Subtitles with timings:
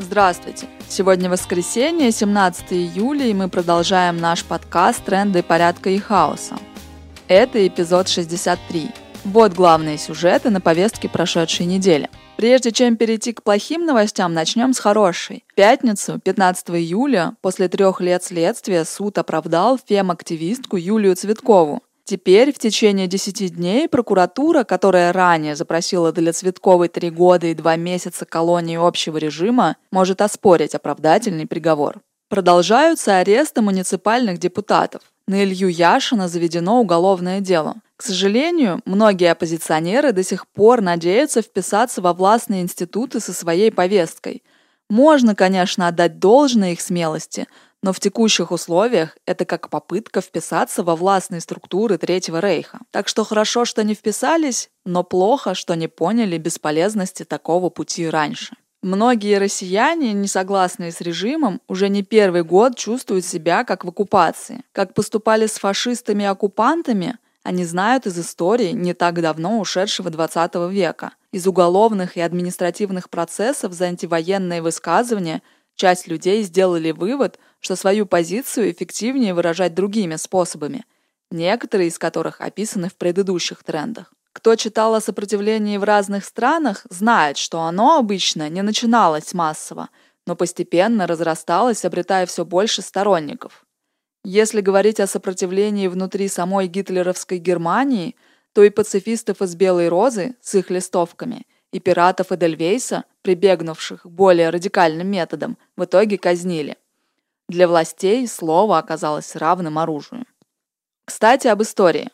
[0.00, 0.66] Здравствуйте!
[0.88, 6.56] Сегодня воскресенье, 17 июля, и мы продолжаем наш подкаст «Тренды порядка и хаоса».
[7.28, 8.90] Это эпизод 63.
[9.24, 12.10] Вот главные сюжеты на повестке прошедшей недели.
[12.36, 15.44] Прежде чем перейти к плохим новостям, начнем с хорошей.
[15.52, 21.82] В пятницу, 15 июля, после трех лет следствия, суд оправдал фем-активистку Юлию Цветкову.
[22.06, 27.76] Теперь в течение 10 дней прокуратура, которая ранее запросила для Цветковой три года и два
[27.76, 32.02] месяца колонии общего режима, может оспорить оправдательный приговор.
[32.28, 35.00] Продолжаются аресты муниципальных депутатов.
[35.26, 37.76] На Илью Яшина заведено уголовное дело.
[37.96, 44.42] К сожалению, многие оппозиционеры до сих пор надеются вписаться во властные институты со своей повесткой.
[44.90, 47.46] Можно, конечно, отдать должное их смелости,
[47.84, 52.78] но в текущих условиях это как попытка вписаться во властные структуры Третьего Рейха.
[52.90, 58.56] Так что хорошо, что не вписались, но плохо, что не поняли бесполезности такого пути раньше.
[58.80, 64.62] Многие россияне, не согласные с режимом, уже не первый год чувствуют себя как в оккупации.
[64.72, 71.12] Как поступали с фашистами-оккупантами, они знают из истории не так давно ушедшего 20 века.
[71.32, 75.42] Из уголовных и административных процессов за антивоенные высказывания
[75.76, 80.84] часть людей сделали вывод, что свою позицию эффективнее выражать другими способами,
[81.30, 84.12] некоторые из которых описаны в предыдущих трендах.
[84.34, 89.88] Кто читал о сопротивлении в разных странах, знает, что оно обычно не начиналось массово,
[90.26, 93.64] но постепенно разрасталось, обретая все больше сторонников.
[94.24, 98.14] Если говорить о сопротивлении внутри самой гитлеровской Германии,
[98.52, 104.50] то и пацифистов из Белой Розы с их листовками, и пиратов Эдельвейса, прибегнувших к более
[104.50, 106.76] радикальным методам, в итоге казнили.
[107.48, 110.24] Для властей слово оказалось равным оружию.
[111.04, 112.10] Кстати, об истории.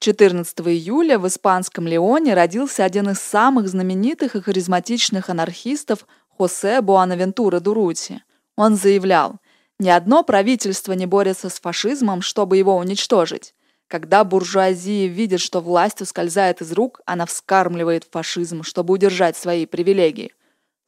[0.00, 7.60] 14 июля в испанском Леоне родился один из самых знаменитых и харизматичных анархистов Хосе Буанавентура
[7.60, 8.24] Дурути.
[8.56, 9.38] Он заявлял,
[9.78, 13.54] ни одно правительство не борется с фашизмом, чтобы его уничтожить.
[13.86, 20.34] Когда буржуазия видит, что власть ускользает из рук, она вскармливает фашизм, чтобы удержать свои привилегии.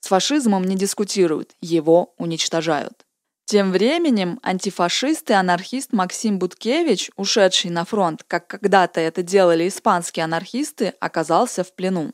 [0.01, 3.04] С фашизмом не дискутируют, его уничтожают.
[3.47, 10.25] Тем временем антифашист и анархист Максим Буткевич, ушедший на фронт, как когда-то это делали испанские
[10.25, 12.13] анархисты, оказался в плену.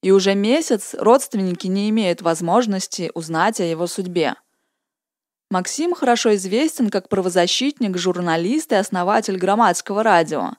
[0.00, 4.36] И уже месяц родственники не имеют возможности узнать о его судьбе.
[5.50, 10.52] Максим хорошо известен как правозащитник, журналист и основатель громадского радио.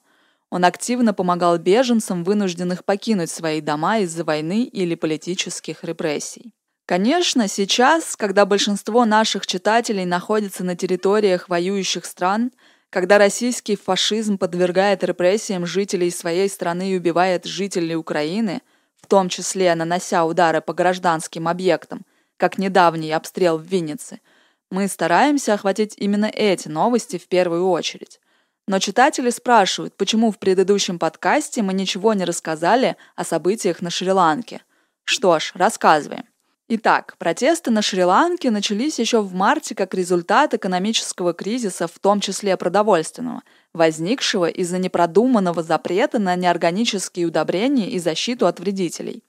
[0.52, 6.54] Он активно помогал беженцам, вынужденных покинуть свои дома из-за войны или политических репрессий.
[6.86, 12.52] Конечно, сейчас, когда большинство наших читателей находится на территориях воюющих стран,
[12.92, 18.62] когда российский фашизм подвергает репрессиям жителей своей страны и убивает жителей Украины,
[19.02, 22.06] в том числе нанося удары по гражданским объектам,
[22.38, 24.20] как недавний обстрел в Виннице,
[24.70, 28.20] мы стараемся охватить именно эти новости в первую очередь.
[28.68, 34.62] Но читатели спрашивают, почему в предыдущем подкасте мы ничего не рассказали о событиях на Шри-Ланке.
[35.04, 36.26] Что ж, рассказываем.
[36.68, 42.58] Итак, протесты на Шри-Ланке начались еще в марте как результат экономического кризиса, в том числе
[42.58, 49.24] продовольственного, возникшего из-за непродуманного запрета на неорганические удобрения и защиту от вредителей.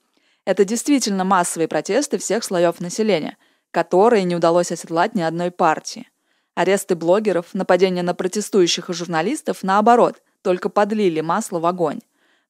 [0.45, 3.37] Это действительно массовые протесты всех слоев населения,
[3.69, 6.09] которые не удалось оседлать ни одной партии.
[6.55, 11.99] Аресты блогеров, нападения на протестующих и журналистов, наоборот, только подлили масло в огонь.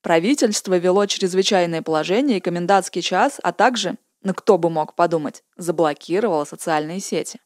[0.01, 6.45] Правительство вело чрезвычайное положение и комендантский час, а также но кто бы мог подумать, заблокировала
[6.45, 7.39] социальные сети.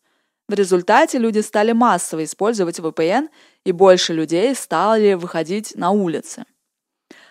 [0.48, 3.30] В результате люди стали массово использовать VPN,
[3.64, 6.44] и больше людей стали выходить на улицы.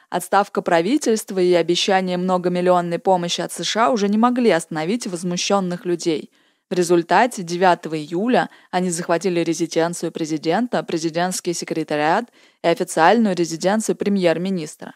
[0.08, 6.30] Отставка правительства и обещание многомиллионной помощи от США уже не могли остановить возмущенных людей.
[6.68, 12.30] В результате 9 июля они захватили резиденцию президента, президентский секретариат
[12.62, 14.94] и официальную резиденцию премьер-министра.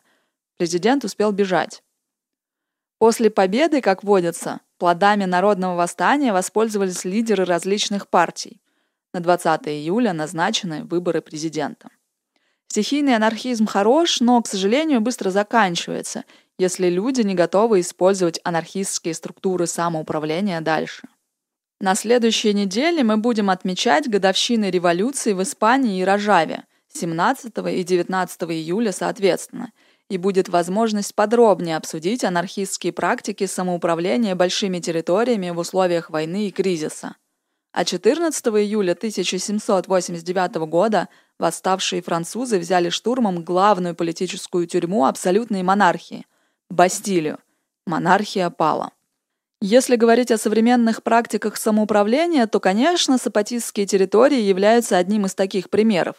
[0.56, 1.82] Президент успел бежать.
[3.04, 8.62] После победы, как водится, плодами народного восстания воспользовались лидеры различных партий.
[9.12, 11.90] На 20 июля назначены выборы президента.
[12.68, 16.24] Стихийный анархизм хорош, но, к сожалению, быстро заканчивается,
[16.56, 21.06] если люди не готовы использовать анархистские структуры самоуправления дальше.
[21.80, 26.64] На следующей неделе мы будем отмечать годовщины революции в Испании и Рожаве
[26.94, 29.72] 17 и 19 июля соответственно–
[30.10, 37.16] и будет возможность подробнее обсудить анархистские практики самоуправления большими территориями в условиях войны и кризиса.
[37.72, 41.08] А 14 июля 1789 года
[41.38, 46.26] восставшие французы взяли штурмом главную политическую тюрьму абсолютной монархии–
[46.70, 47.38] Бастилию.
[47.86, 48.90] Монархия пала.
[49.60, 56.16] Если говорить о современных практиках самоуправления, то, конечно, сапатистские территории являются одним из таких примеров.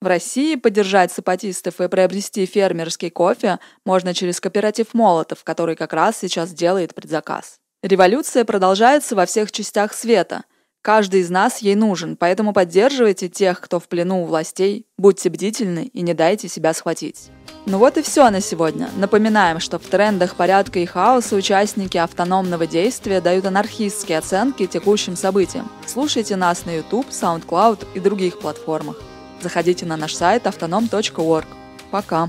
[0.00, 6.16] В России поддержать сапатистов и приобрести фермерский кофе можно через кооператив «Молотов», который как раз
[6.16, 7.58] сейчас делает предзаказ.
[7.82, 10.44] Революция продолжается во всех частях света.
[10.80, 15.90] Каждый из нас ей нужен, поэтому поддерживайте тех, кто в плену у властей, будьте бдительны
[15.92, 17.28] и не дайте себя схватить.
[17.66, 18.88] Ну вот и все на сегодня.
[18.96, 25.70] Напоминаем, что в трендах порядка и хаоса участники автономного действия дают анархистские оценки текущим событиям.
[25.86, 28.96] Слушайте нас на YouTube, SoundCloud и других платформах.
[29.40, 31.44] Заходите на наш сайт autonom.org.
[31.90, 32.28] Пока!